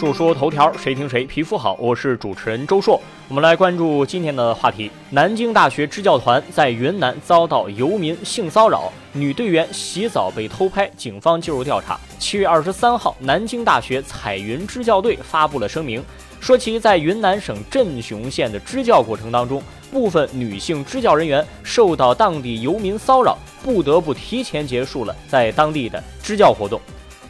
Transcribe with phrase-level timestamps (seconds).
[0.00, 1.76] 说说头条，谁听谁皮肤好。
[1.78, 12.00] 我是主持人周硕，我们来关注今天的话题：南京大学支教团在云南遭到游民性骚扰，女队员洗澡被偷拍，警方介入调查。
[12.18, 16.02] 七月二十三号，南京大学彩云支教队发布了声明，
[16.40, 19.62] 说其在云南省镇雄县的支教过程当中，
[19.92, 26.80] 部分女性支教人员受到当地游民骚扰，不得不提前结束了在当地的支教活动。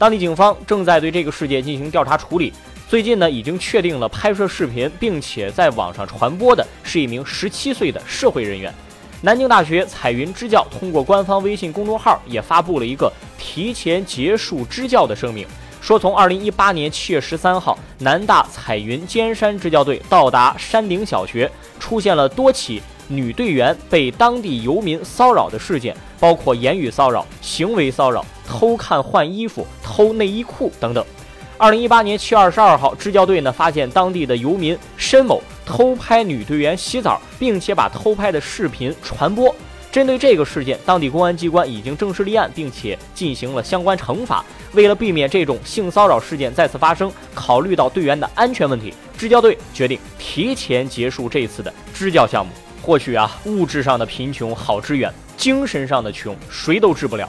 [0.00, 2.50] 当地警方正在对这个事件进行调查处理。
[2.88, 8.72] 最近呢，已经确定了拍摄视频并且在网上传播的是一名十七岁的社会人员。
[9.20, 15.46] 南京大学彩云支教通过官方微信公众号也发布了一个提前结束支教的声明，
[15.82, 28.24] 说从二零一八年七月十三号，南大彩云尖山支教队到达山顶小学，出现了多起女队员被当地游民骚扰的事件，包括言语骚扰、行为骚扰。
[28.50, 31.04] 偷看换衣服、偷内衣裤等等。
[31.56, 39.54] 二零一八年七月二十二号，支教队呢发现当地的游民申某偷拍女队员洗澡，并且把偷拍的视频传播。
[39.92, 44.44] 针对这个事件，当地公安机关已经正式立案，并且进行了相关惩罚。
[44.72, 52.52] 为了避免这种性骚扰事件再次发生，考虑到队员的安全问题，支教队决定提前结束这次的支教项目。
[52.82, 57.28] 或许啊，物质上的贫穷好支援，精神上的穷谁都治不了。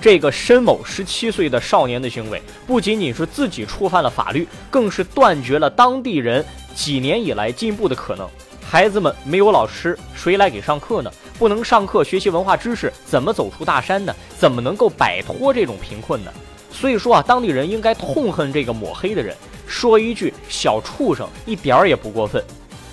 [0.00, 6.42] 这个申某十七岁的少年的行为，不仅仅是自己触犯了法律，更是断绝了当地人
[6.74, 8.26] 几年以来进步的可能。
[8.62, 11.12] 孩子们没有老师，谁来给上课呢？
[11.38, 14.14] 不能上课学习文化知识，怎么走出大山呢？
[14.38, 16.32] 怎么能够摆脱这种贫困呢？
[16.72, 22.42] 所以说啊，当地人应该痛恨这个抹黑的人，说一句小畜生，一点儿也不过分。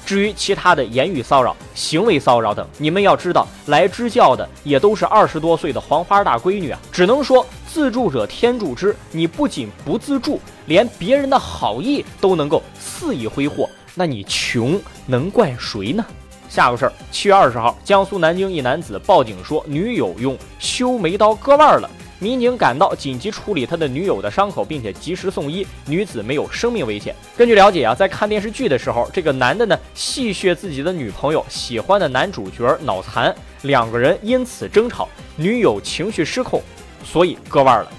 [0.07, 6.79] 至于其他的言语骚扰、行为骚扰等，你们要知道，来支教的也都是二十多岁的黄花大闺女啊！
[6.93, 16.05] 只能说自助者天助之，你不仅不自助，连别人的好意都能够肆意挥霍，那你穷能怪谁呢？
[16.47, 21.89] 下个事儿，七月二十号，江苏南京一男子报警说，女友用修眉刀割腕了。
[22.19, 27.15] 民警赶到，紧急处理他的女友的伤口，并且及时送医，女子没有生命危险。
[27.35, 36.61] 根据了解啊，在看电视剧的时候，这个男的呢戏谑自己的女朋友喜欢的男主角脑残，两个人因此争吵，女友情绪失控，
[37.03, 37.91] 所以割腕了。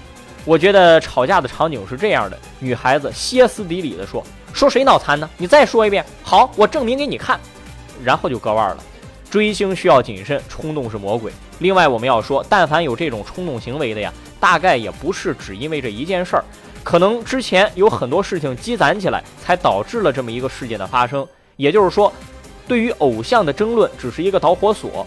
[0.45, 5.29] 我觉得吵架的场景是这样的：女孩子歇斯底里的说：“说谁脑残呢？
[5.37, 6.03] 你再说一遍。
[6.23, 7.39] 好，我证明给你看。”
[8.03, 8.83] 然后就割腕了。
[9.29, 11.31] 追星需要谨慎，冲动是魔鬼。
[11.59, 16.43] 另外，我们要说，但凡有这种冲动行为的呀，大概也不是只因为这一件事儿，
[16.83, 21.27] 可能之前有很多事情积攒起来，才导致了这么一个事件的发生。
[21.57, 22.11] 也就是说，
[22.67, 25.05] 对于偶像的争论只是一个导火索。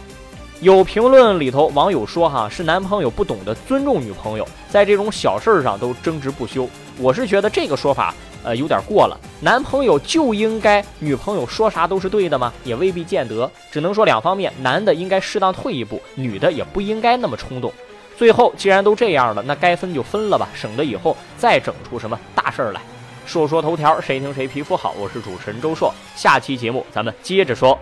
[0.61, 6.69] 有评论里头网友说，哈，是男朋友不懂得尊重女朋友，在这种小事儿上都争执不休。
[6.99, 8.15] 我是觉得这个说法。
[8.43, 9.19] 呃，有点过了。
[9.41, 12.53] 男朋友就应该女朋友说啥都是对的吗？
[12.65, 13.51] 也未必见得。
[13.71, 17.73] 只能说两方面，男的应该适当退一步，女的也不应该那么冲动。
[18.17, 22.81] 最后既然都这样了，那该分就分了吧，省得以后再整出什么大事儿来。
[23.25, 24.95] 说说头条，谁听谁皮肤好。
[24.99, 27.79] 我是主持人周硕，下期节目咱们接着说。